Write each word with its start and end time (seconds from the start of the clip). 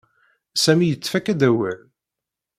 Sami 0.63 0.85
yettfaka-d 0.87 1.41
awal. 1.49 1.79